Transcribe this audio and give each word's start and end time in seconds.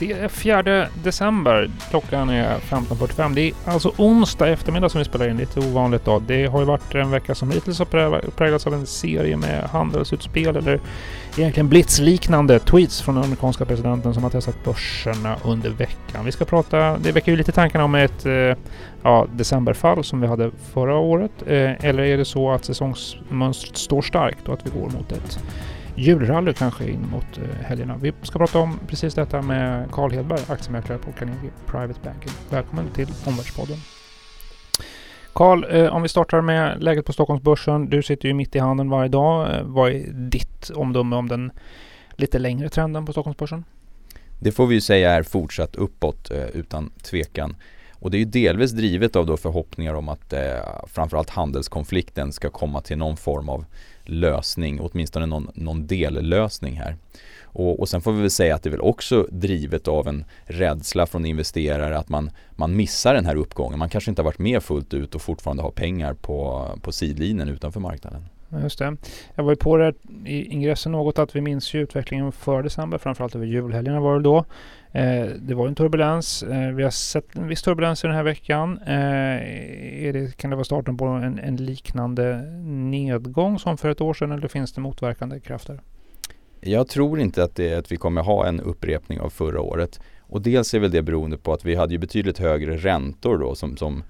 Det 0.00 0.12
är 0.12 0.28
4 0.28 0.86
december. 1.02 1.70
Klockan 1.90 2.30
är 2.30 2.58
15.45. 2.58 3.34
Det 3.34 3.40
är 3.40 3.52
alltså 3.64 3.92
onsdag 3.96 4.48
eftermiddag 4.48 4.88
som 4.88 4.98
vi 4.98 5.04
spelar 5.04 5.28
in. 5.28 5.36
Lite 5.36 5.60
ovanligt 5.60 6.04
då. 6.04 6.18
Det 6.18 6.46
har 6.46 6.60
ju 6.60 6.64
varit 6.64 6.94
en 6.94 7.10
vecka 7.10 7.34
som 7.34 7.50
hittills 7.50 7.78
har 7.78 8.30
präglats 8.30 8.66
av 8.66 8.74
en 8.74 8.86
serie 8.86 9.36
med 9.36 9.64
handelsutspel 9.64 10.56
eller 10.56 10.80
egentligen 11.36 11.68
blitzliknande 11.68 12.58
tweets 12.58 13.02
från 13.02 13.14
den 13.14 13.24
amerikanska 13.24 13.64
presidenten 13.64 14.14
som 14.14 14.22
har 14.22 14.30
testat 14.30 14.64
börserna 14.64 15.36
under 15.44 15.70
veckan. 15.70 16.24
Vi 16.24 16.32
ska 16.32 16.44
prata, 16.44 16.98
det 16.98 17.12
väcker 17.12 17.32
ju 17.32 17.38
lite 17.38 17.52
tankar 17.52 17.80
om 17.80 17.94
ett 17.94 18.26
eh, 18.26 18.32
ja, 19.02 19.26
decemberfall 19.32 20.04
som 20.04 20.20
vi 20.20 20.26
hade 20.26 20.50
förra 20.72 20.96
året. 20.96 21.32
Eh, 21.46 21.84
eller 21.84 22.02
är 22.02 22.16
det 22.16 22.24
så 22.24 22.50
att 22.50 22.64
säsongsmönstret 22.64 23.76
står 23.76 24.02
starkt 24.02 24.48
och 24.48 24.54
att 24.54 24.66
vi 24.66 24.80
går 24.80 24.90
mot 24.90 25.12
ett 25.12 25.38
julrally 26.00 26.52
kanske 26.52 26.90
in 26.90 27.06
mot 27.10 27.38
eh, 27.38 27.66
helgerna. 27.66 27.96
Vi 27.96 28.12
ska 28.22 28.38
prata 28.38 28.58
om 28.58 28.78
precis 28.86 29.14
detta 29.14 29.42
med 29.42 29.90
Carl 29.90 30.12
Hedberg, 30.12 30.40
aktiemäklare 30.48 30.98
på 30.98 31.12
Carnegie 31.12 31.50
Private 31.66 32.00
Banking. 32.04 32.32
Välkommen 32.50 32.90
till 32.90 33.08
Omvärldspodden. 33.26 33.76
Carl, 35.32 35.64
eh, 35.70 35.94
om 35.94 36.02
vi 36.02 36.08
startar 36.08 36.40
med 36.40 36.82
läget 36.82 37.06
på 37.06 37.12
Stockholmsbörsen. 37.12 37.90
Du 37.90 38.02
sitter 38.02 38.28
ju 38.28 38.34
mitt 38.34 38.56
i 38.56 38.58
handen 38.58 38.90
varje 38.90 39.08
dag. 39.08 39.54
Eh, 39.54 39.62
vad 39.64 39.90
är 39.90 40.06
ditt 40.12 40.70
omdöme 40.70 41.16
om 41.16 41.28
den 41.28 41.52
lite 42.12 42.38
längre 42.38 42.68
trenden 42.68 43.06
på 43.06 43.12
Stockholmsbörsen? 43.12 43.64
Det 44.38 44.52
får 44.52 44.66
vi 44.66 44.74
ju 44.74 44.80
säga 44.80 45.12
är 45.12 45.22
fortsatt 45.22 45.76
uppåt 45.76 46.30
eh, 46.30 46.44
utan 46.44 46.90
tvekan. 47.02 47.56
Och 47.92 48.10
det 48.10 48.16
är 48.16 48.18
ju 48.18 48.24
delvis 48.24 48.70
drivet 48.70 49.16
av 49.16 49.26
då 49.26 49.36
förhoppningar 49.36 49.94
om 49.94 50.08
att 50.08 50.32
eh, 50.32 50.40
framförallt 50.86 51.30
handelskonflikten 51.30 52.32
ska 52.32 52.50
komma 52.50 52.80
till 52.80 52.98
någon 52.98 53.16
form 53.16 53.48
av 53.48 53.64
lösning, 54.10 54.80
åtminstone 54.80 55.26
någon, 55.26 55.50
någon 55.54 55.86
dellösning 55.86 56.74
här. 56.74 56.96
Och, 57.52 57.80
och 57.80 57.88
sen 57.88 58.00
får 58.00 58.12
vi 58.12 58.20
väl 58.20 58.30
säga 58.30 58.54
att 58.54 58.62
det 58.62 58.68
är 58.68 58.70
väl 58.70 58.80
också 58.80 59.26
drivet 59.30 59.88
av 59.88 60.08
en 60.08 60.24
rädsla 60.44 61.06
från 61.06 61.26
investerare 61.26 61.98
att 61.98 62.08
man, 62.08 62.30
man 62.50 62.76
missar 62.76 63.14
den 63.14 63.26
här 63.26 63.36
uppgången. 63.36 63.78
Man 63.78 63.88
kanske 63.88 64.10
inte 64.10 64.22
har 64.22 64.24
varit 64.24 64.38
med 64.38 64.62
fullt 64.62 64.94
ut 64.94 65.14
och 65.14 65.22
fortfarande 65.22 65.62
har 65.62 65.70
pengar 65.70 66.14
på, 66.14 66.68
på 66.82 66.92
sidlinjen 66.92 67.48
utanför 67.48 67.80
marknaden. 67.80 68.26
Just 68.62 68.78
det. 68.78 68.96
Jag 69.34 69.44
var 69.44 69.52
ju 69.52 69.56
på 69.56 69.76
det 69.76 69.94
i 70.24 70.44
ingressen 70.44 70.92
något 70.92 71.18
att 71.18 71.36
vi 71.36 71.40
minns 71.40 71.74
ju 71.74 71.80
utvecklingen 71.80 72.32
för 72.32 72.62
december, 72.62 72.98
framförallt 72.98 73.34
över 73.34 73.46
julhelgerna 73.46 74.00
var 74.00 74.16
det 74.16 74.22
då. 74.22 74.44
Eh, 74.92 75.26
det 75.38 75.54
var 75.54 75.66
en 75.66 75.74
turbulens. 75.74 76.42
Eh, 76.42 76.70
vi 76.70 76.82
har 76.82 76.90
sett 76.90 77.36
en 77.36 77.48
viss 77.48 77.62
turbulens 77.62 78.04
i 78.04 78.06
den 78.06 78.16
här 78.16 78.22
veckan. 78.22 78.78
Eh, 78.86 80.04
är 80.06 80.12
det, 80.12 80.36
kan 80.36 80.50
det 80.50 80.56
vara 80.56 80.64
starten 80.64 80.96
på 80.96 81.04
en, 81.04 81.38
en, 81.38 81.56
liknande 81.56 82.42
nedgång 82.64 83.58
som 83.58 83.78
för 83.78 83.88
ett 83.88 84.00
år 84.00 84.14
sedan 84.14 84.32
eller 84.32 84.48
finns 84.48 84.72
det 84.72 84.80
motverkande 84.80 85.40
krafter? 85.40 85.80
Jag 86.60 86.88
tror 86.88 87.20
inte 87.20 87.44
att, 87.44 87.56
det, 87.56 87.74
att 87.74 87.92
vi 87.92 87.96
kommer 87.96 88.22
ha 88.22 88.46
en 88.46 88.60
upprepning 88.60 89.20
av 89.20 89.30
förra 89.30 89.60
året. 89.60 90.00
Och 90.20 90.42
dels 90.42 90.74
är 90.74 90.78
väl 90.78 90.90
det 90.90 91.02
beroende 91.02 91.38
på 91.38 91.52
att 91.52 91.64
vi 91.64 91.74
hade 91.74 91.92
ju 91.92 91.98
betydligt 91.98 92.38
högre 92.38 92.76
räntor 92.76 93.38
då 93.38 93.54
som, 93.54 93.76
som 93.76 94.02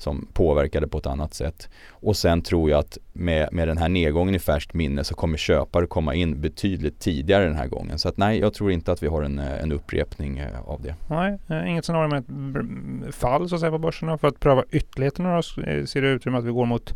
som 0.00 0.28
påverkade 0.32 0.88
på 0.88 0.98
ett 0.98 1.06
annat 1.06 1.34
sätt. 1.34 1.68
Och 1.90 2.16
sen 2.16 2.42
tror 2.42 2.70
jag 2.70 2.78
att 2.78 2.98
med, 3.12 3.48
med 3.52 3.68
den 3.68 3.78
här 3.78 3.88
nedgången 3.88 4.34
i 4.34 4.38
färskt 4.38 4.74
minne 4.74 5.04
så 5.04 5.14
kommer 5.14 5.38
köpare 5.38 5.86
komma 5.86 6.14
in 6.14 6.40
betydligt 6.40 7.00
tidigare 7.00 7.44
den 7.44 7.56
här 7.56 7.66
gången. 7.66 7.98
Så 7.98 8.08
att 8.08 8.16
nej, 8.16 8.38
jag 8.38 8.54
tror 8.54 8.72
inte 8.72 8.92
att 8.92 9.02
vi 9.02 9.06
har 9.06 9.22
en, 9.22 9.38
eh, 9.38 9.62
en 9.62 9.72
upprepning 9.72 10.38
eh, 10.38 10.60
av 10.68 10.82
det. 10.82 10.94
Nej, 11.08 11.38
eh, 11.48 11.70
inget 11.70 11.84
scenario 11.84 12.08
med 12.08 12.18
ett 12.18 12.28
mm, 12.28 13.12
fall 13.12 13.48
så 13.48 13.54
att 13.54 13.60
säga 13.60 13.72
på 13.72 13.78
börserna 13.78 14.18
för 14.18 14.28
att 14.28 14.40
pröva 14.40 14.64
ytterligheterna 14.70 15.42
ser 15.42 16.02
det 16.02 16.08
utrymme 16.08 16.38
att 16.38 16.44
vi 16.44 16.50
går 16.50 16.66
mot 16.66 16.94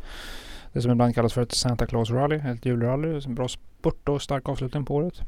det 0.73 0.83
som 0.83 0.91
ibland 0.91 1.15
kallas 1.15 1.33
för 1.33 1.43
ett 1.43 1.53
Santa 1.53 1.87
Claus 1.87 2.11
rally, 2.11 2.37
ett 2.37 2.67
julrally, 2.67 3.21
en 3.27 3.35
bra 3.35 3.49
spurt 3.49 4.09
och 4.09 4.23
stark 4.23 4.49
avslutning 4.49 4.85
på 4.85 4.95
året. 4.95 5.23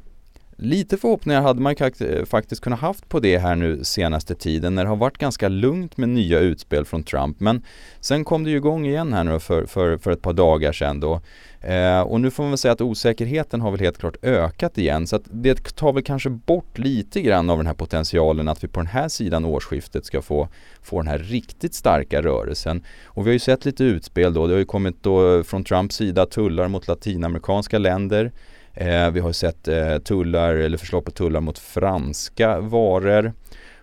Lite 0.58 0.96
förhoppningar 0.96 1.42
hade 1.42 1.60
man 1.60 1.74
eh, 1.80 2.24
faktiskt 2.24 2.60
kunnat 2.60 2.80
haft 2.80 3.08
på 3.08 3.20
det 3.20 3.38
här 3.38 3.56
nu 3.56 3.84
senaste 3.84 4.34
tiden 4.34 4.74
när 4.74 4.84
det 4.84 4.88
har 4.88 4.96
varit 4.96 5.18
ganska 5.18 5.48
lugnt 5.48 5.96
med 5.96 6.08
nya 6.08 6.38
utspel 6.38 6.84
från 6.84 7.02
Trump. 7.02 7.40
Men 7.40 7.62
sen 8.00 8.24
kom 8.24 8.44
det 8.44 8.50
ju 8.50 8.56
igång 8.56 8.86
igen 8.86 9.12
här 9.12 9.24
nu 9.24 9.40
för, 9.40 9.66
för, 9.66 9.98
för 9.98 10.10
ett 10.10 10.22
par 10.22 10.32
dagar 10.32 10.72
sedan 10.72 11.00
då. 11.00 11.20
Eh, 11.60 12.00
och 12.00 12.20
nu 12.20 12.30
får 12.30 12.42
man 12.42 12.50
väl 12.50 12.58
säga 12.58 12.72
att 12.72 12.80
osäkerheten 12.80 13.60
har 13.60 13.70
väl 13.70 13.80
helt 13.80 13.98
klart 13.98 14.16
ökat 14.22 14.78
igen 14.78 15.06
så 15.06 15.16
att 15.16 15.22
det 15.30 15.76
tar 15.76 15.92
väl 15.92 16.02
kanske 16.02 16.30
bort 16.30 16.78
lite 16.78 17.20
grann 17.20 17.50
av 17.50 17.56
den 17.56 17.66
här 17.66 17.74
potentialen 17.74 18.48
att 18.48 18.64
vi 18.64 18.68
på 18.68 18.80
den 18.80 18.86
här 18.86 19.08
sidan 19.08 19.44
årsskiftet 19.44 20.06
ska 20.06 20.22
få, 20.22 20.48
få 20.82 21.00
den 21.00 21.08
här 21.08 21.18
riktigt 21.18 21.74
starka 21.74 22.22
rörelsen. 22.22 22.84
Och 23.04 23.26
vi 23.26 23.30
har 23.30 23.32
ju 23.32 23.38
sett 23.38 23.64
lite 23.64 23.84
utspel 23.84 24.34
då. 24.34 24.46
Det 24.46 24.52
har 24.52 24.58
ju 24.58 24.64
kommit 24.64 25.02
då 25.02 25.44
från 25.44 25.64
Trumps 25.64 25.96
sida 25.96 26.26
tullar 26.26 26.68
mot 26.68 26.88
latinamerikanska 26.88 27.78
länder. 27.78 28.32
Eh, 28.76 29.10
vi 29.10 29.20
har 29.20 29.32
sett 29.32 29.68
eh, 29.68 29.98
tullar 29.98 30.54
eller 30.54 30.78
förslag 30.78 31.04
på 31.04 31.10
tullar 31.10 31.40
mot 31.40 31.58
franska 31.58 32.60
varor. 32.60 33.32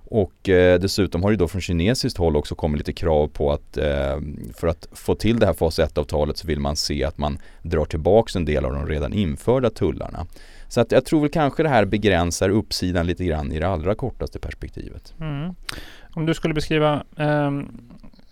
Och 0.05 0.49
eh, 0.49 0.79
dessutom 0.79 1.23
har 1.23 1.31
det 1.31 1.37
då 1.37 1.47
från 1.47 1.61
kinesiskt 1.61 2.17
håll 2.17 2.35
också 2.35 2.55
kommit 2.55 2.77
lite 2.77 2.93
krav 2.93 3.27
på 3.27 3.51
att 3.51 3.77
eh, 3.77 4.17
för 4.55 4.67
att 4.67 4.87
få 4.91 5.15
till 5.15 5.39
det 5.39 5.45
här 5.45 5.53
fas 5.53 5.79
1-avtalet 5.79 6.37
så 6.37 6.47
vill 6.47 6.59
man 6.59 6.75
se 6.75 7.03
att 7.03 7.17
man 7.17 7.37
drar 7.61 7.85
tillbaks 7.85 8.35
en 8.35 8.45
del 8.45 8.65
av 8.65 8.73
de 8.73 8.87
redan 8.87 9.13
införda 9.13 9.69
tullarna. 9.69 10.25
Så 10.67 10.81
att 10.81 10.91
jag 10.91 11.05
tror 11.05 11.21
väl 11.21 11.29
kanske 11.29 11.63
det 11.63 11.69
här 11.69 11.85
begränsar 11.85 12.49
uppsidan 12.49 13.07
lite 13.07 13.25
grann 13.25 13.51
i 13.51 13.59
det 13.59 13.67
allra 13.67 13.95
kortaste 13.95 14.39
perspektivet. 14.39 15.13
Mm. 15.19 15.55
Om 16.13 16.25
du 16.25 16.33
skulle 16.33 16.53
beskriva 16.53 17.03
ehm, 17.17 17.69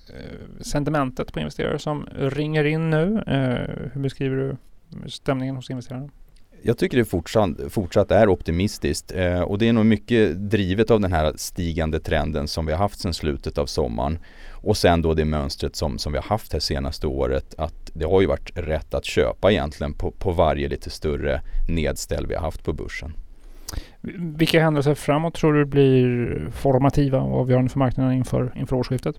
eh, 0.08 0.62
sentimentet 0.62 1.34
på 1.34 1.40
investerare 1.40 1.80
som 1.80 2.08
ringer 2.14 2.64
in 2.64 2.90
nu. 2.90 3.24
Eh, 3.28 3.90
hur 3.94 4.02
beskriver 4.02 4.36
du 4.36 4.58
stämningen 5.10 5.56
hos 5.56 5.70
investerarna? 5.70 6.10
Jag 6.64 6.78
tycker 6.78 6.98
det 6.98 7.06
fortsatt, 7.06 7.50
fortsatt 7.70 8.12
är 8.12 8.30
optimistiskt 8.30 9.12
eh, 9.16 9.42
och 9.42 9.58
det 9.58 9.68
är 9.68 9.74
nog 9.74 9.86
mycket 9.86 10.50
drivet 10.50 10.92
av 10.92 11.00
den 11.02 11.14
här 11.14 11.34
stigande 11.36 12.00
trenden 12.00 12.48
som 12.48 12.66
vi 12.66 12.72
har 12.72 12.80
haft 12.80 13.00
sedan 13.00 13.14
slutet 13.14 13.58
av 13.58 13.66
sommaren. 13.66 14.20
Och 14.52 14.78
sen 14.78 15.02
då 15.02 15.14
det 15.14 15.26
mönstret 15.26 15.76
som, 15.76 15.98
som 15.98 16.12
vi 16.12 16.18
har 16.18 16.26
haft 16.26 16.54
här 16.54 16.60
senaste 16.60 17.08
året 17.08 17.56
att 17.58 17.92
det 17.94 18.06
har 18.06 18.22
ju 18.22 18.28
varit 18.28 18.52
rätt 18.56 18.94
att 18.94 19.06
köpa 19.06 19.52
egentligen 19.52 19.94
på, 19.94 20.12
på 20.12 20.32
varje 20.32 20.68
lite 20.68 20.90
större 20.90 21.42
nedställ 21.70 22.28
vi 22.28 22.36
har 22.36 22.42
haft 22.42 22.64
på 22.64 22.74
börsen. 22.74 23.14
Vilka 24.38 24.64
händelser 24.64 24.96
framåt 24.96 25.34
tror 25.34 25.54
du 25.54 25.66
blir 25.66 26.50
formativa 26.52 27.20
och 27.20 27.40
avgörande 27.40 27.70
för 27.70 27.80
marknaden 27.80 28.14
inför, 28.14 28.54
inför 28.56 28.76
årsskiftet? 28.76 29.16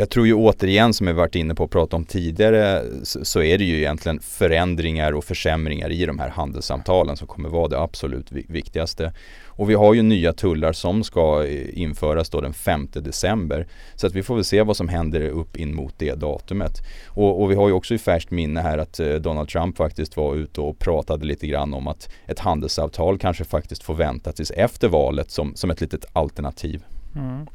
Jag 0.00 0.10
tror 0.10 0.26
ju 0.26 0.34
återigen 0.34 0.94
som 0.94 1.06
vi 1.06 1.12
varit 1.12 1.34
inne 1.34 1.54
på 1.54 1.64
och 1.64 1.70
pratat 1.70 1.94
om 1.94 2.04
tidigare 2.04 2.82
så 3.02 3.42
är 3.42 3.58
det 3.58 3.64
ju 3.64 3.76
egentligen 3.76 4.20
förändringar 4.20 5.12
och 5.12 5.24
försämringar 5.24 5.90
i 5.90 6.06
de 6.06 6.18
här 6.18 6.28
handelssamtalen 6.28 7.16
som 7.16 7.26
kommer 7.26 7.48
vara 7.48 7.68
det 7.68 7.80
absolut 7.80 8.32
viktigaste. 8.32 9.12
Och 9.46 9.70
vi 9.70 9.74
har 9.74 9.94
ju 9.94 10.02
nya 10.02 10.32
tullar 10.32 10.72
som 10.72 11.04
ska 11.04 11.44
eh, 11.44 11.78
införas 11.78 12.30
då 12.30 12.40
den 12.40 12.52
5 12.52 12.88
december. 12.92 13.66
Så 13.94 14.06
att 14.06 14.14
vi 14.14 14.22
får 14.22 14.34
väl 14.34 14.44
se 14.44 14.62
vad 14.62 14.76
som 14.76 14.88
händer 14.88 15.28
upp 15.28 15.56
in 15.56 15.74
mot 15.74 15.94
det 15.98 16.14
datumet. 16.14 16.72
Och, 17.08 17.42
och 17.42 17.50
vi 17.50 17.54
har 17.54 17.68
ju 17.68 17.74
också 17.74 17.94
i 17.94 17.98
färskt 17.98 18.30
minne 18.30 18.60
här 18.60 18.78
att 18.78 19.00
eh, 19.00 19.14
Donald 19.14 19.48
Trump 19.48 19.76
faktiskt 19.76 20.16
var 20.16 20.34
ute 20.34 20.60
och 20.60 20.78
pratade 20.78 21.26
lite 21.26 21.46
grann 21.46 21.74
om 21.74 21.88
att 21.88 22.08
ett 22.26 22.38
handelsavtal 22.38 23.18
kanske 23.18 23.44
faktiskt 23.44 23.82
får 23.82 23.94
vänta 23.94 24.32
tills 24.32 24.50
efter 24.50 24.88
valet 24.88 25.30
som, 25.30 25.54
som 25.54 25.70
ett 25.70 25.80
litet 25.80 26.04
alternativ. 26.12 26.84
Mm. 27.16 27.46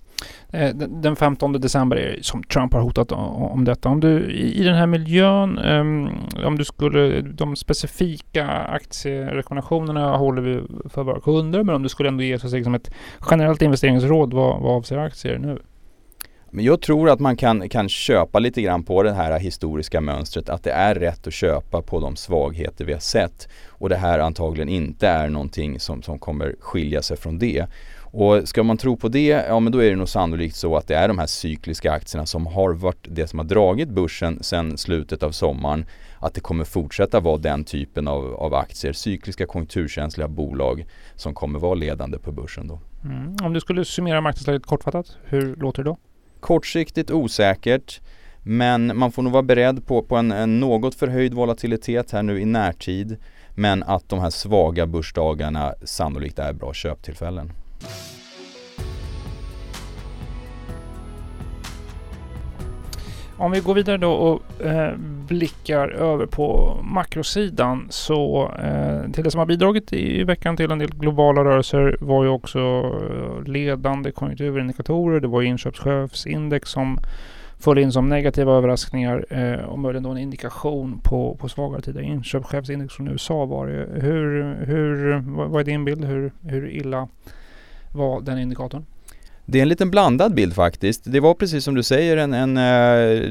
Eh, 0.49 0.75
den 0.75 1.15
15 1.15 1.53
december 1.53 1.97
är 1.97 2.19
som 2.21 2.43
Trump 2.43 2.73
har 2.73 2.81
hotat 2.81 3.11
om 3.11 3.65
detta. 3.65 3.89
Om 3.89 3.99
du 3.99 4.31
i 4.31 4.63
den 4.63 4.75
här 4.75 4.87
miljön, 4.87 5.57
ehm, 5.57 6.09
om 6.45 6.57
du 6.57 6.65
skulle, 6.65 7.21
de 7.21 7.55
specifika 7.55 8.47
aktierekommendationerna 8.47 10.17
håller 10.17 10.41
vi 10.41 10.61
för 10.89 11.03
våra 11.03 11.19
kunder, 11.19 11.63
men 11.63 11.75
om 11.75 11.83
du 11.83 11.89
skulle 11.89 12.09
ändå 12.09 12.23
ge 12.23 12.39
så 12.39 12.47
liksom 12.47 12.75
ett 12.75 12.91
generellt 13.31 13.61
investeringsråd 13.61 14.33
vad, 14.33 14.61
vad 14.61 14.77
avser 14.77 14.97
aktier 14.97 15.37
nu? 15.37 15.59
Men 16.55 16.65
jag 16.65 16.81
tror 16.81 17.09
att 17.09 17.19
man 17.19 17.37
kan, 17.37 17.69
kan 17.69 17.89
köpa 17.89 18.39
lite 18.39 18.61
grann 18.61 18.83
på 18.83 19.03
det 19.03 19.13
här 19.13 19.39
historiska 19.39 20.01
mönstret 20.01 20.49
att 20.49 20.63
det 20.63 20.71
är 20.71 20.95
rätt 20.95 21.27
att 21.27 21.33
köpa 21.33 21.81
på 21.81 21.99
de 21.99 22.15
svagheter 22.15 22.85
vi 22.85 22.93
har 22.93 22.99
sett 22.99 23.49
och 23.69 23.89
det 23.89 23.95
här 23.95 24.19
antagligen 24.19 24.69
inte 24.69 25.07
är 25.07 25.29
någonting 25.29 25.79
som, 25.79 26.01
som 26.01 26.19
kommer 26.19 26.55
skilja 26.59 27.01
sig 27.01 27.17
från 27.17 27.39
det. 27.39 27.65
Och 28.17 28.47
ska 28.47 28.63
man 28.63 28.77
tro 28.77 28.97
på 28.97 29.07
det, 29.07 29.27
ja 29.27 29.59
men 29.59 29.71
då 29.73 29.83
är 29.83 29.89
det 29.89 29.95
nog 29.95 30.09
sannolikt 30.09 30.55
så 30.55 30.77
att 30.77 30.87
det 30.87 30.95
är 30.95 31.07
de 31.07 31.19
här 31.19 31.27
cykliska 31.27 31.91
aktierna 31.91 32.25
som 32.25 32.47
har 32.47 32.73
varit 32.73 33.07
det 33.09 33.27
som 33.27 33.39
har 33.39 33.45
dragit 33.45 33.89
börsen 33.89 34.43
sedan 34.43 34.77
slutet 34.77 35.23
av 35.23 35.31
sommaren. 35.31 35.85
Att 36.19 36.33
det 36.33 36.41
kommer 36.41 36.63
fortsätta 36.63 37.19
vara 37.19 37.37
den 37.37 37.63
typen 37.63 38.07
av, 38.07 38.33
av 38.33 38.53
aktier, 38.53 38.93
cykliska 38.93 39.45
konjunkturkänsliga 39.45 40.27
bolag 40.27 40.85
som 41.15 41.33
kommer 41.33 41.59
vara 41.59 41.73
ledande 41.73 42.17
på 42.17 42.31
börsen 42.31 42.67
då. 42.67 42.79
Mm. 43.03 43.35
Om 43.43 43.53
du 43.53 43.59
skulle 43.59 43.85
summera 43.85 44.21
marknadsläget 44.21 44.65
kortfattat, 44.65 45.17
hur 45.23 45.55
låter 45.55 45.83
det 45.83 45.89
då? 45.89 45.97
Kortsiktigt 46.39 47.11
osäkert. 47.11 48.01
Men 48.43 48.97
man 48.97 49.11
får 49.11 49.21
nog 49.21 49.33
vara 49.33 49.43
beredd 49.43 49.87
på, 49.87 50.03
på 50.03 50.15
en, 50.15 50.31
en 50.31 50.59
något 50.59 50.95
förhöjd 50.95 51.33
volatilitet 51.33 52.11
här 52.11 52.23
nu 52.23 52.41
i 52.41 52.45
närtid. 52.45 53.17
Men 53.55 53.83
att 53.83 54.09
de 54.09 54.19
här 54.19 54.29
svaga 54.29 54.87
börsdagarna 54.87 55.73
sannolikt 55.83 56.39
är 56.39 56.53
bra 56.53 56.73
köptillfällen. 56.73 57.51
Om 63.37 63.51
vi 63.51 63.59
går 63.59 63.73
vidare 63.75 63.97
då 63.97 64.11
och 64.11 64.65
eh, 64.65 64.93
blickar 65.27 65.87
över 65.89 66.25
på 66.25 66.77
makrosidan 66.83 67.87
så 67.89 68.51
eh, 68.59 69.11
till 69.11 69.23
det 69.23 69.31
som 69.31 69.39
har 69.39 69.45
bidragit 69.45 69.93
i, 69.93 70.23
veckan 70.23 70.57
till 70.57 70.71
en 70.71 70.79
del 70.79 70.89
globala 70.89 71.43
rörelser 71.43 71.97
var 71.99 72.23
ju 72.23 72.29
också 72.29 72.59
eh, 72.59 73.43
ledande 73.51 74.11
konjunkturindikatorer. 74.11 75.19
Det 75.19 75.27
var 75.27 75.41
inköpschefsindex 75.41 76.69
som 76.69 76.97
föll 77.59 77.77
in 77.77 77.91
som 77.91 78.09
negativa 78.09 78.53
överraskningar 78.53 79.25
eh, 79.29 79.65
och 79.65 79.79
möjligen 79.79 80.03
då 80.03 80.09
en 80.09 80.17
indikation 80.17 80.99
på, 81.03 81.37
på 81.39 81.49
svagare 81.49 81.81
tider. 81.81 82.01
Inköpschefsindex 82.01 82.93
från 82.93 83.07
USA 83.07 83.45
var 83.45 83.67
det. 83.67 84.01
Hur, 84.01 84.55
hur, 84.65 85.21
vad 85.47 85.61
är 85.61 85.65
din 85.65 85.85
bild? 85.85 86.05
Hur, 86.05 86.31
hur 86.41 86.69
illa 86.69 87.07
var 87.93 88.21
den 88.21 88.39
indikatorn? 88.39 88.85
Det 89.45 89.57
är 89.57 89.61
en 89.61 89.69
liten 89.69 89.91
blandad 89.91 90.33
bild 90.33 90.53
faktiskt. 90.53 91.01
Det 91.03 91.19
var 91.19 91.33
precis 91.33 91.63
som 91.63 91.75
du 91.75 91.83
säger 91.83 92.17
en, 92.17 92.33
en 92.33 92.57
eh, 92.57 93.21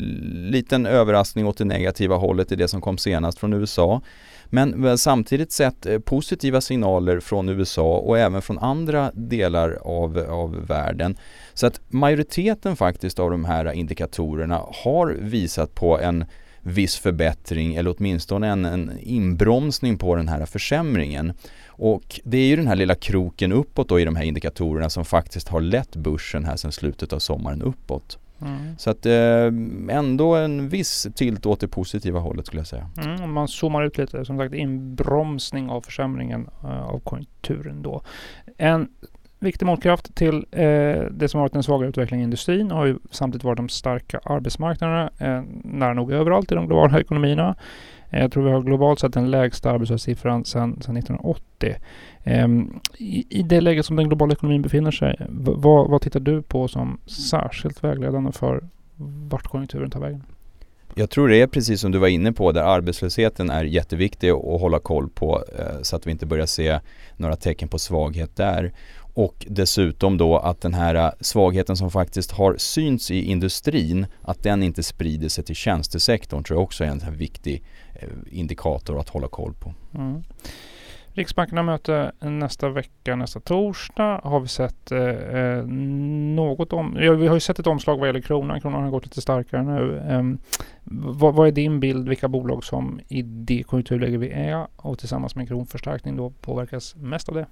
liten 0.50 0.86
överraskning 0.86 1.46
åt 1.46 1.58
det 1.58 1.64
negativa 1.64 2.16
hållet 2.16 2.52
i 2.52 2.56
det 2.56 2.68
som 2.68 2.80
kom 2.80 2.98
senast 2.98 3.38
från 3.38 3.52
USA. 3.52 4.00
Men 4.46 4.98
samtidigt 4.98 5.52
sett 5.52 5.86
eh, 5.86 5.98
positiva 5.98 6.60
signaler 6.60 7.20
från 7.20 7.48
USA 7.48 7.96
och 7.96 8.18
även 8.18 8.42
från 8.42 8.58
andra 8.58 9.10
delar 9.14 9.78
av, 9.82 10.18
av 10.18 10.66
världen. 10.66 11.16
Så 11.54 11.66
att 11.66 11.80
majoriteten 11.88 12.76
faktiskt 12.76 13.18
av 13.18 13.30
de 13.30 13.44
här 13.44 13.72
indikatorerna 13.72 14.60
har 14.84 15.16
visat 15.20 15.74
på 15.74 15.98
en 15.98 16.24
viss 16.64 16.96
förbättring 16.96 17.74
eller 17.74 17.94
åtminstone 17.98 18.48
en, 18.48 18.64
en 18.64 18.98
inbromsning 19.00 19.98
på 19.98 20.16
den 20.16 20.28
här 20.28 20.46
försämringen. 20.46 21.32
Och 21.66 22.20
det 22.24 22.38
är 22.38 22.46
ju 22.46 22.56
den 22.56 22.66
här 22.66 22.76
lilla 22.76 22.94
kroken 22.94 23.52
uppåt 23.52 23.88
då 23.88 24.00
i 24.00 24.04
de 24.04 24.16
här 24.16 24.24
indikatorerna 24.24 24.90
som 24.90 25.04
faktiskt 25.04 25.48
har 25.48 25.60
lett 25.60 25.96
börsen 25.96 26.44
här 26.44 26.56
sedan 26.56 26.72
slutet 26.72 27.12
av 27.12 27.18
sommaren 27.18 27.62
uppåt. 27.62 28.18
Mm. 28.40 28.78
Så 28.78 28.90
att 28.90 29.06
eh, 29.06 29.46
ändå 29.88 30.34
en 30.34 30.68
viss 30.68 31.06
tilt 31.14 31.46
åt 31.46 31.60
det 31.60 31.68
positiva 31.68 32.20
hållet 32.20 32.46
skulle 32.46 32.60
jag 32.60 32.66
säga. 32.66 32.90
Mm, 33.02 33.22
om 33.22 33.32
man 33.32 33.48
zoomar 33.48 33.82
ut 33.82 33.98
lite, 33.98 34.24
som 34.24 34.38
sagt 34.38 34.54
inbromsning 34.54 35.70
av 35.70 35.80
försämringen 35.80 36.48
uh, 36.64 36.82
av 36.82 36.98
konjunkturen 36.98 37.82
då. 37.82 38.02
En 38.56 38.88
viktig 39.44 39.66
motkraft 39.66 40.14
till 40.14 40.46
eh, 40.50 41.02
det 41.10 41.28
som 41.28 41.40
varit 41.40 41.52
den 41.52 41.62
svaga 41.62 41.86
utvecklingen 41.86 42.22
i 42.22 42.24
industrin 42.24 42.70
har 42.70 42.86
ju 42.86 42.98
samtidigt 43.10 43.44
varit 43.44 43.56
de 43.56 43.68
starka 43.68 44.20
arbetsmarknaderna 44.24 45.10
eh, 45.18 45.42
nära 45.64 45.94
nog 45.94 46.12
överallt 46.12 46.52
i 46.52 46.54
de 46.54 46.66
globala 46.66 47.00
ekonomierna. 47.00 47.56
Eh, 48.10 48.20
jag 48.20 48.32
tror 48.32 48.44
vi 48.44 48.50
har 48.50 48.62
globalt 48.62 49.00
sett 49.00 49.12
den 49.12 49.30
lägsta 49.30 49.70
arbetslöshetssiffran 49.70 50.44
sedan, 50.44 50.72
1980. 50.72 51.74
Eh, 52.22 52.48
i, 52.98 53.26
I 53.30 53.42
det 53.42 53.60
läget 53.60 53.86
som 53.86 53.96
den 53.96 54.08
globala 54.08 54.32
ekonomin 54.32 54.62
befinner 54.62 54.90
sig, 54.90 55.16
vad, 55.28 55.90
vad 55.90 56.02
tittar 56.02 56.20
du 56.20 56.42
på 56.42 56.68
som 56.68 56.98
särskilt 57.06 57.84
vägledande 57.84 58.32
för 58.32 58.64
vart 59.28 59.46
konjunkturen 59.46 59.90
tar 59.90 60.00
vägen? 60.00 60.22
Jag 60.96 61.10
tror 61.10 61.28
det 61.28 61.40
är 61.40 61.46
precis 61.46 61.80
som 61.80 61.92
du 61.92 61.98
var 61.98 62.08
inne 62.08 62.32
på 62.32 62.52
där 62.52 62.62
arbetslösheten 62.62 63.50
är 63.50 63.64
jätteviktig 63.64 64.30
att 64.30 64.60
hålla 64.60 64.78
koll 64.78 65.08
på 65.08 65.44
eh, 65.58 65.82
så 65.82 65.96
att 65.96 66.06
vi 66.06 66.10
inte 66.10 66.26
börjar 66.26 66.46
se 66.46 66.80
några 67.16 67.36
tecken 67.36 67.68
på 67.68 67.78
svaghet 67.78 68.36
där. 68.36 68.72
Och 69.14 69.46
dessutom 69.50 70.18
då 70.18 70.38
att 70.38 70.60
den 70.60 70.74
här 70.74 70.94
äh, 70.94 71.10
svagheten 71.20 71.76
som 71.76 71.90
faktiskt 71.90 72.30
har 72.30 72.56
synts 72.58 73.10
i 73.10 73.22
industrin, 73.24 74.06
att 74.22 74.42
den 74.42 74.62
inte 74.62 74.82
sprider 74.82 75.28
sig 75.28 75.44
till 75.44 75.54
tjänstesektorn 75.54 76.44
tror 76.44 76.58
jag 76.58 76.62
också 76.62 76.84
är 76.84 76.88
en 76.88 77.16
viktig 77.16 77.64
äh, 77.94 78.08
indikator 78.30 79.00
att 79.00 79.08
hålla 79.08 79.28
koll 79.28 79.54
på. 79.54 79.74
Mm. 79.94 80.22
Riksbanken 81.16 81.56
har 81.56 81.64
möte 81.64 82.12
nästa 82.20 82.68
vecka, 82.68 83.16
nästa 83.16 83.40
torsdag. 83.40 84.20
Har 84.24 84.40
vi 84.40 84.48
sett 84.48 84.92
eh, 84.92 85.66
något 86.34 86.72
om... 86.72 86.96
Ja, 87.00 87.12
vi 87.12 87.26
har 87.26 87.34
ju 87.34 87.40
sett 87.40 87.58
ett 87.58 87.66
omslag 87.66 87.98
vad 87.98 88.08
gäller 88.08 88.20
kronan. 88.20 88.60
Kronan 88.60 88.82
har 88.82 88.90
gått 88.90 89.04
lite 89.04 89.20
starkare 89.20 89.62
nu. 89.62 89.98
Eh, 89.98 90.22
vad, 90.84 91.34
vad, 91.34 91.48
är 91.48 91.52
din 91.52 91.80
bild? 91.80 92.08
Vilka 92.08 92.28
bolag 92.28 92.64
som 92.64 93.00
i 93.08 93.22
det 93.22 93.62
konjunkturläge 93.62 94.18
vi 94.18 94.30
är 94.30 94.66
och 94.76 94.98
tillsammans 94.98 95.36
med 95.36 95.48
kronförstärkning 95.48 96.16
då 96.16 96.30
påverkas 96.30 96.96
mest 96.96 97.28
av 97.28 97.34
det? 97.34 97.46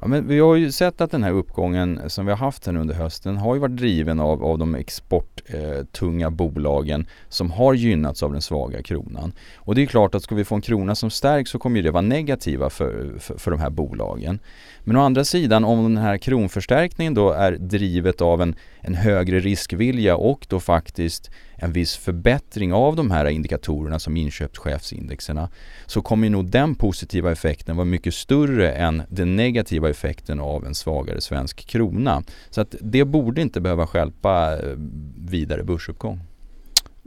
Ja, 0.00 0.08
men 0.08 0.28
vi 0.28 0.38
har 0.38 0.54
ju 0.54 0.72
sett 0.72 1.00
att 1.00 1.10
den 1.10 1.22
här 1.22 1.32
uppgången 1.32 2.00
som 2.06 2.26
vi 2.26 2.32
har 2.32 2.38
haft 2.38 2.66
här 2.66 2.76
under 2.76 2.94
hösten 2.94 3.36
har 3.36 3.54
ju 3.54 3.60
varit 3.60 3.76
driven 3.76 4.20
av, 4.20 4.44
av 4.44 4.58
de 4.58 4.74
exporttunga 4.74 6.26
eh, 6.26 6.30
bolagen 6.30 7.06
som 7.28 7.50
har 7.50 7.74
gynnats 7.74 8.22
av 8.22 8.32
den 8.32 8.42
svaga 8.42 8.82
kronan. 8.82 9.32
Och 9.56 9.74
det 9.74 9.82
är 9.82 9.86
klart 9.86 10.14
att 10.14 10.22
ska 10.22 10.34
vi 10.34 10.44
få 10.44 10.54
en 10.54 10.60
krona 10.60 10.94
som 10.94 11.10
stärks 11.10 11.50
så 11.50 11.58
kommer 11.58 11.82
det 11.82 11.90
vara 11.90 12.02
negativa 12.02 12.70
för, 12.70 13.12
för, 13.18 13.38
för 13.38 13.50
de 13.50 13.60
här 13.60 13.70
bolagen. 13.70 14.38
Men 14.84 14.96
å 14.96 15.00
andra 15.00 15.24
sidan 15.24 15.64
om 15.64 15.82
den 15.82 16.02
här 16.02 16.18
kronförstärkningen 16.18 17.14
då 17.14 17.30
är 17.30 17.52
drivet 17.52 18.20
av 18.20 18.42
en, 18.42 18.54
en 18.80 18.94
högre 18.94 19.40
riskvilja 19.40 20.16
och 20.16 20.46
då 20.48 20.60
faktiskt 20.60 21.30
en 21.62 21.72
viss 21.72 21.96
förbättring 21.96 22.72
av 22.72 22.96
de 22.96 23.10
här 23.10 23.26
indikatorerna 23.26 23.98
som 23.98 24.16
inköpschefsindexerna 24.16 25.48
så 25.86 26.02
kommer 26.02 26.30
nog 26.30 26.50
den 26.50 26.74
positiva 26.74 27.32
effekten 27.32 27.76
vara 27.76 27.84
mycket 27.84 28.14
större 28.14 28.72
än 28.72 29.02
den 29.08 29.36
negativa 29.36 29.81
effekten 29.90 30.40
av 30.40 30.66
en 30.66 30.74
svagare 30.74 31.20
svensk 31.20 31.66
krona. 31.66 32.22
Så 32.50 32.60
att 32.60 32.74
det 32.80 33.04
borde 33.04 33.42
inte 33.42 33.60
behöva 33.60 33.86
skälpa 33.86 34.58
eh, 34.58 34.74
vidare 35.16 35.62
börsuppgång. 35.62 36.20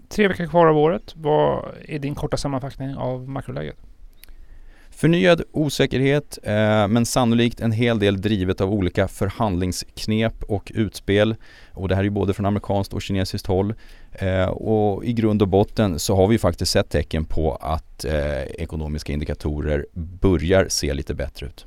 Tre 0.09 0.27
veckor 0.27 0.47
kvar 0.47 0.67
av 0.67 0.77
året. 0.77 1.13
Vad 1.15 1.65
är 1.87 1.99
din 1.99 2.15
korta 2.15 2.37
sammanfattning 2.37 2.95
av 2.95 3.29
makroläget? 3.29 3.77
Förnyad 4.95 5.41
osäkerhet 5.51 6.39
eh, 6.43 6.87
men 6.87 7.05
sannolikt 7.05 7.59
en 7.59 7.71
hel 7.71 7.99
del 7.99 8.21
drivet 8.21 8.61
av 8.61 8.73
olika 8.73 9.07
förhandlingsknep 9.07 10.43
och 10.43 10.71
utspel. 10.75 11.35
Och 11.71 11.87
det 11.87 11.95
här 11.95 12.03
är 12.03 12.09
både 12.09 12.33
från 12.33 12.45
amerikanskt 12.45 12.93
och 12.93 13.01
kinesiskt 13.01 13.47
håll. 13.47 13.73
Eh, 14.11 14.47
och 14.47 15.05
i 15.05 15.13
grund 15.13 15.41
och 15.41 15.47
botten 15.47 15.99
så 15.99 16.15
har 16.15 16.27
vi 16.27 16.37
faktiskt 16.37 16.71
sett 16.71 16.89
tecken 16.89 17.25
på 17.25 17.55
att 17.55 18.05
eh, 18.05 18.41
ekonomiska 18.41 19.13
indikatorer 19.13 19.85
börjar 19.93 20.67
se 20.69 20.93
lite 20.93 21.13
bättre 21.13 21.45
ut. 21.45 21.65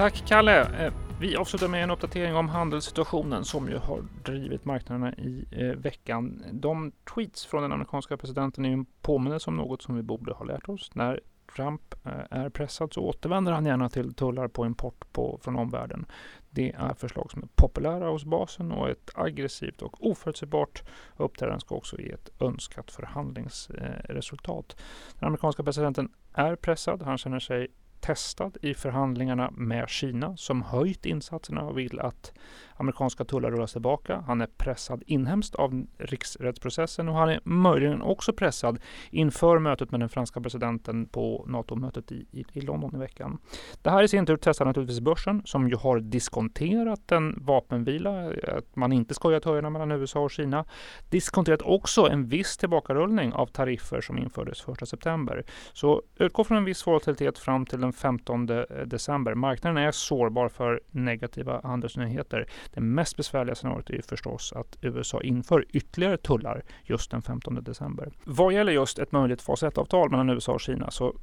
Tack 0.00 0.26
Kalle! 0.26 0.60
Eh, 0.86 0.92
vi 1.20 1.36
avslutar 1.36 1.68
med 1.68 1.84
en 1.84 1.90
uppdatering 1.90 2.36
om 2.36 2.48
handelssituationen 2.48 3.44
som 3.44 3.68
ju 3.68 3.76
har 3.76 4.04
drivit 4.24 4.64
marknaderna 4.64 5.14
i 5.14 5.44
eh, 5.50 5.66
veckan. 5.66 6.44
De 6.52 6.92
tweets 7.14 7.46
från 7.46 7.62
den 7.62 7.72
amerikanska 7.72 8.16
presidenten 8.16 8.64
är 8.64 8.70
en 8.72 8.84
påminnelse 8.84 9.50
om 9.50 9.56
något 9.56 9.82
som 9.82 9.96
vi 9.96 10.02
borde 10.02 10.32
ha 10.32 10.44
lärt 10.44 10.68
oss. 10.68 10.90
När 10.94 11.20
Trump 11.56 11.94
eh, 12.06 12.12
är 12.30 12.48
pressad 12.48 12.92
så 12.92 13.00
återvänder 13.00 13.52
han 13.52 13.66
gärna 13.66 13.88
till 13.88 14.14
tullar 14.14 14.48
på 14.48 14.66
import 14.66 15.12
på, 15.12 15.38
från 15.42 15.56
omvärlden. 15.56 16.06
Det 16.50 16.72
är 16.72 16.94
förslag 16.94 17.30
som 17.30 17.42
är 17.42 17.48
populära 17.54 18.08
hos 18.08 18.24
basen 18.24 18.72
och 18.72 18.90
ett 18.90 19.10
aggressivt 19.14 19.82
och 19.82 20.10
oförutsägbart 20.10 20.82
uppträdande 21.16 21.60
ska 21.60 21.74
också 21.74 22.00
ge 22.00 22.12
ett 22.12 22.30
önskat 22.40 22.90
förhandlingsresultat. 22.90 24.76
Eh, 24.78 24.84
den 25.18 25.26
amerikanska 25.26 25.62
presidenten 25.62 26.12
är 26.34 26.56
pressad. 26.56 27.02
Han 27.02 27.18
känner 27.18 27.40
sig 27.40 27.68
testad 28.00 28.56
i 28.62 28.74
förhandlingarna 28.74 29.50
med 29.50 29.88
Kina 29.88 30.36
som 30.36 30.62
höjt 30.62 31.06
insatserna 31.06 31.62
och 31.62 31.78
vill 31.78 32.00
att 32.00 32.32
amerikanska 32.80 33.24
tullar 33.24 33.50
rullas 33.50 33.72
tillbaka. 33.72 34.24
Han 34.26 34.40
är 34.40 34.46
pressad 34.46 35.02
inhemskt 35.06 35.54
av 35.54 35.86
riksrättsprocessen 35.98 37.08
och 37.08 37.14
han 37.14 37.28
är 37.28 37.40
möjligen 37.44 38.02
också 38.02 38.32
pressad 38.32 38.80
inför 39.10 39.58
mötet 39.58 39.90
med 39.90 40.00
den 40.00 40.08
franska 40.08 40.40
presidenten 40.40 41.06
på 41.06 41.44
NATO-mötet 41.48 42.12
i, 42.12 42.26
i, 42.30 42.44
i, 42.52 42.60
London 42.60 42.94
i 42.94 42.98
veckan. 42.98 43.38
Det 43.82 43.90
här 43.90 44.02
i 44.02 44.08
sin 44.08 44.26
tur 44.26 44.38
testar 44.42 44.64
naturligtvis 44.64 45.00
börsen 45.00 45.42
som 45.44 45.68
ju 45.68 45.76
har 45.76 46.00
diskonterat 46.00 47.12
en 47.12 47.44
vapenvila, 47.44 48.32
att 48.56 48.76
man 48.76 48.92
inte 48.92 49.14
skojat 49.14 49.44
höjderna 49.44 49.70
mellan 49.70 49.90
USA 49.92 50.20
och 50.20 50.30
Kina. 50.30 50.64
Diskonterat 51.10 51.62
också 51.62 52.08
en 52.08 52.28
viss 52.28 52.56
tillbakarullning 52.56 53.32
av 53.32 53.46
tariffer 53.46 54.00
som 54.00 54.18
infördes 54.18 54.68
1 54.68 54.88
september. 54.88 55.44
Så 55.72 56.02
utgå 56.16 56.44
från 56.44 56.58
en 56.58 56.64
viss 56.64 56.86
volatilitet 56.86 57.38
fram 57.38 57.66
till 57.66 57.80
den 57.80 57.89
den 57.90 57.92
15 57.92 58.50
eh, 58.50 58.64
december. 58.86 59.34
Marknaden 59.34 59.76
är 59.84 59.90
sårbar 59.90 60.48
för 60.48 60.80
negativa 60.90 61.60
handelsnyheter. 61.62 62.46
Det 62.74 62.80
mest 62.80 63.16
besvärliga 63.16 63.54
scenariot 63.54 63.90
är 63.90 63.94
ju 63.94 64.02
förstås 64.02 64.52
att 64.52 64.76
USA 64.80 65.20
inför 65.20 65.64
ytterligare 65.68 66.16
tullar 66.16 66.62
just 66.84 67.10
den 67.10 67.22
15 67.22 67.64
december. 67.64 68.12
Vad 68.24 68.52
gäller 68.52 68.72
just 68.72 68.98
ett 68.98 69.12
möjligt 69.12 69.42
fas 69.42 69.62
1-avtal 69.62 70.10
mellan 70.10 70.30
USA 70.30 70.52
och 70.52 70.60
Kina 70.60 70.90
så 70.90 71.14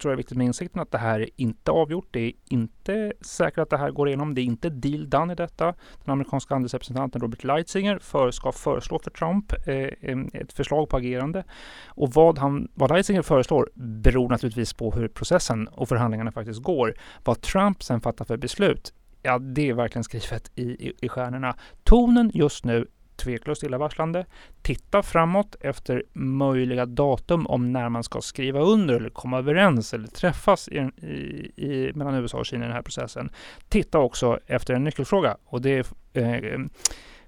tror 0.00 0.10
jag 0.10 0.14
är 0.14 0.16
viktigt 0.16 0.38
med 0.38 0.46
insikten 0.46 0.82
att 0.82 0.90
det 0.90 0.98
här 0.98 1.20
är 1.20 1.28
inte 1.36 1.70
avgjort. 1.70 2.08
Det 2.10 2.20
är 2.20 2.32
inte 2.48 3.12
säkert 3.20 3.58
att 3.58 3.70
det 3.70 3.76
här 3.76 3.90
går 3.90 4.08
igenom. 4.08 4.34
Det 4.34 4.40
är 4.40 4.44
inte 4.44 4.70
deal 4.70 5.10
done 5.10 5.32
i 5.32 5.36
detta. 5.36 5.64
Den 6.04 6.12
amerikanska 6.12 6.54
handelsrepresentanten 6.54 7.20
Robert 7.20 7.44
Leitzinger 7.44 7.98
för, 7.98 8.30
ska 8.30 8.52
föreslå 8.52 8.98
för 8.98 9.10
Trump 9.10 9.52
eh, 9.68 10.40
ett 10.40 10.52
förslag 10.52 10.88
på 10.88 10.96
agerande. 10.96 11.44
Och 11.86 12.12
vad, 12.14 12.38
han, 12.38 12.68
vad 12.74 12.90
Leitzinger 12.90 13.22
föreslår 13.22 13.70
beror 13.74 14.28
naturligtvis 14.28 14.72
på 14.72 14.90
hur 14.90 15.08
processen 15.08 15.68
och 15.68 15.88
förhandlingarna 15.88 16.32
faktiskt 16.32 16.62
går. 16.62 16.94
Vad 17.24 17.40
Trump 17.40 17.82
sen 17.82 18.00
fattar 18.00 18.24
för 18.24 18.36
beslut 18.36 18.92
ja, 19.22 19.38
det 19.38 19.68
är 19.68 19.74
verkligen 19.74 20.04
skrivet 20.04 20.50
i, 20.54 20.62
i, 20.62 20.92
i 21.00 21.08
stjärnorna. 21.08 21.56
Tonen 21.84 22.30
just 22.34 22.64
nu 22.64 22.86
tveklöst 23.20 23.62
illavarslande. 23.62 24.26
Titta 24.62 25.02
framåt 25.02 25.56
efter 25.60 26.02
möjliga 26.12 26.86
datum 26.86 27.46
om 27.46 27.72
när 27.72 27.88
man 27.88 28.04
ska 28.04 28.20
skriva 28.20 28.60
under 28.60 28.94
eller 28.94 29.10
komma 29.10 29.38
överens 29.38 29.94
eller 29.94 30.08
träffas 30.08 30.68
i, 30.68 30.78
i, 30.78 31.52
i 31.56 31.92
mellan 31.94 32.14
USA 32.14 32.38
och 32.38 32.46
Kina 32.46 32.64
i 32.64 32.66
den 32.66 32.76
här 32.76 32.82
processen. 32.82 33.30
Titta 33.68 33.98
också 33.98 34.38
efter 34.46 34.74
en 34.74 34.84
nyckelfråga 34.84 35.36
och 35.44 35.62
det 35.62 35.70
är 36.12 36.54
eh, 36.54 36.58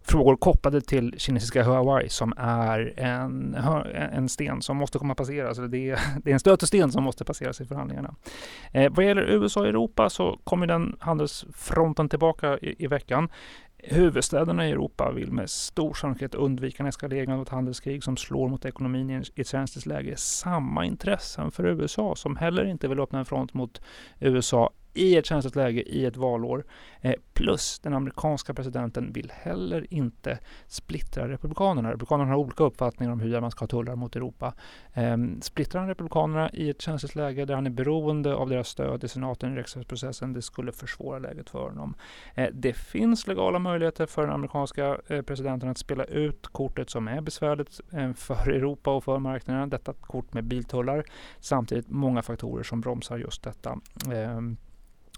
frågor 0.04 0.36
kopplade 0.36 0.80
till 0.80 1.14
kinesiska 1.18 1.62
Huawei 1.62 2.08
som 2.08 2.32
är 2.36 2.92
en, 2.96 3.56
en 4.12 4.28
sten 4.28 4.62
som 4.62 4.76
måste 4.76 4.98
komma 4.98 5.14
passeras. 5.14 5.58
Det, 5.58 5.62
är, 5.62 6.00
det 6.24 6.30
är 6.30 6.34
en 6.34 6.40
stötesten 6.40 6.92
som 6.92 7.04
måste 7.04 7.24
passeras 7.24 7.60
i 7.60 7.64
förhandlingarna. 7.64 8.14
Eh, 8.72 8.92
vad 8.92 9.04
gäller 9.04 9.22
USA 9.22 9.60
och 9.60 9.66
Europa 9.66 10.10
så 10.10 10.38
kommer 10.44 10.66
den 10.66 10.96
handelsfronten 11.00 12.08
tillbaka 12.08 12.58
i, 12.58 12.84
i 12.84 12.86
veckan. 12.86 13.28
Huvudstäderna 13.84 14.68
i 14.68 14.70
Europa 14.70 15.12
vill 15.12 15.32
med 15.32 15.50
stor 15.50 15.94
sannolikhet 15.94 16.34
undvika 16.34 16.82
en 16.82 16.88
eskalering 16.88 17.32
av 17.32 17.42
ett 17.42 17.48
handelskrig 17.48 18.04
som 18.04 18.16
slår 18.16 18.48
mot 18.48 18.64
ekonomin 18.64 19.10
i 19.10 19.40
ett 19.40 19.48
känsligt 19.48 19.86
läge. 19.86 20.16
Samma 20.16 20.84
intressen 20.84 21.50
för 21.50 21.66
USA 21.66 22.16
som 22.16 22.36
heller 22.36 22.64
inte 22.64 22.88
vill 22.88 23.00
öppna 23.00 23.18
en 23.18 23.24
front 23.24 23.54
mot 23.54 23.80
USA 24.20 24.70
i 24.94 25.16
ett 25.16 25.26
känsligt 25.26 25.56
läge 25.56 25.82
i 25.82 26.04
ett 26.04 26.16
valår. 26.16 26.64
Eh, 27.00 27.14
plus 27.32 27.78
den 27.78 27.94
amerikanska 27.94 28.54
presidenten 28.54 29.12
vill 29.12 29.32
heller 29.34 29.86
inte 29.94 30.38
splittra 30.66 31.28
republikanerna. 31.28 31.92
Republikanerna 31.92 32.30
har 32.30 32.38
olika 32.38 32.64
uppfattningar 32.64 33.12
om 33.12 33.20
hur 33.20 33.40
man 33.40 33.50
ska 33.50 33.62
ha 33.62 33.68
tullar 33.68 33.96
mot 33.96 34.16
Europa. 34.16 34.54
Eh, 34.92 35.16
splittrar 35.40 35.80
han 35.80 35.88
republikanerna 35.88 36.50
i 36.50 36.70
ett 36.70 36.82
känsligt 36.82 37.14
läge 37.14 37.44
där 37.44 37.54
han 37.54 37.66
är 37.66 37.70
beroende 37.70 38.34
av 38.34 38.48
deras 38.48 38.68
stöd 38.68 39.04
i 39.04 39.08
senaten 39.08 39.52
i 39.52 39.56
riksdagsprocessen, 39.56 40.32
det 40.32 40.42
skulle 40.42 40.72
försvåra 40.72 41.18
läget 41.18 41.50
för 41.50 41.68
honom. 41.68 41.94
Eh, 42.34 42.48
det 42.52 42.72
finns 42.72 43.26
legala 43.26 43.58
möjligheter 43.58 44.06
för 44.06 44.22
den 44.22 44.30
amerikanska 44.30 44.98
eh, 45.06 45.22
presidenten 45.22 45.68
att 45.68 45.78
spela 45.78 46.04
ut 46.04 46.46
kortet 46.46 46.90
som 46.90 47.08
är 47.08 47.20
besvärligt 47.20 47.80
eh, 47.92 48.12
för 48.12 48.48
Europa 48.48 48.90
och 48.90 49.04
för 49.04 49.18
marknaden. 49.18 49.70
Detta 49.70 49.92
kort 49.92 50.32
med 50.32 50.44
biltullar. 50.44 51.04
Samtidigt 51.40 51.88
många 51.88 52.22
faktorer 52.22 52.62
som 52.62 52.80
bromsar 52.80 53.18
just 53.18 53.42
detta. 53.42 53.78
Ehm, 54.12 54.56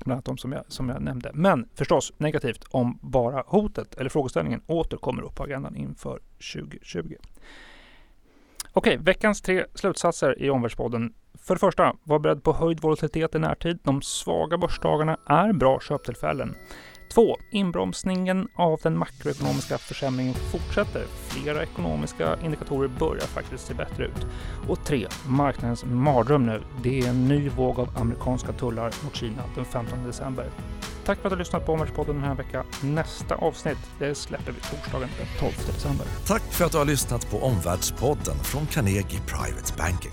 Bland 0.05 0.13
annat 0.13 0.25
de 0.25 0.39
som 0.39 0.53
jag, 0.53 0.65
som 0.69 0.89
jag 0.89 1.03
nämnde. 1.03 1.31
Men 1.35 1.69
förstås 1.75 2.13
negativt 2.19 2.65
om 2.71 2.99
bara 3.03 3.45
hotet 3.47 3.95
eller 3.95 4.11
frågeställningen 4.11 4.63
åter 4.67 4.97
kommer 4.97 5.23
upp 5.23 5.35
på 5.35 5.43
agendan 5.43 5.77
inför 5.77 6.21
2020. 6.55 7.15
Okej, 8.73 8.97
veckans 8.97 9.43
tre 9.43 9.65
slutsatser 9.75 10.43
i 10.43 10.51
Omvärldspodden. 10.51 11.15
För 11.35 11.55
det 11.55 11.59
första, 11.59 11.97
var 12.03 12.19
beredd 12.19 12.43
på 12.43 12.53
höjd 12.53 12.81
volatilitet 12.81 13.35
i 13.35 13.39
närtid. 13.39 13.79
De 13.83 14.03
svaga 14.03 14.59
börsdagarna 14.59 15.19
är 15.27 15.53
bra 15.53 15.81
köptillfällen. 15.81 16.55
2. 17.15 17.37
Inbromsningen 17.51 18.49
av 18.55 18.81
den 18.83 18.99
makroekonomiska 18.99 19.79
försämringen 19.79 20.35
fortsätter. 20.35 21.05
Flera 21.29 21.63
ekonomiska 21.63 22.39
indikatorer 22.45 22.89
börjar 22.89 23.27
faktiskt 23.27 23.67
se 23.67 23.75
bättre 23.75 24.05
ut. 24.05 24.27
Och 24.69 24.85
3. 24.85 25.07
Marknadens 25.27 25.85
mardröm 25.85 26.47
nu. 26.47 26.63
Det 26.83 27.01
är 27.01 27.09
en 27.09 27.29
ny 27.29 27.49
våg 27.49 27.79
av 27.81 27.89
amerikanska 27.97 28.53
tullar 28.53 28.95
mot 29.05 29.17
Kina 29.17 29.43
den 29.55 29.65
15 29.65 30.05
december. 30.07 30.47
Tack 31.05 31.19
för 31.19 31.27
att 31.27 31.31
du 31.31 31.37
har 31.37 31.39
lyssnat 31.39 31.67
på 31.67 31.73
Omvärldspodden 31.73 32.15
den 32.15 32.25
här 32.25 32.35
veckan. 32.35 32.65
Nästa 32.83 33.35
avsnitt 33.35 33.79
det 33.99 34.15
släpper 34.15 34.53
vi 34.53 34.61
torsdagen 34.61 35.09
den 35.19 35.27
12 35.39 35.53
december. 35.67 36.07
Tack 36.27 36.43
för 36.43 36.65
att 36.65 36.73
du 36.73 36.79
har 36.79 36.85
lyssnat 36.85 37.31
på 37.31 37.39
Omvärldspodden 37.39 38.37
från 38.37 38.67
Carnegie 38.67 39.21
Private 39.27 39.73
Banking. 39.79 40.13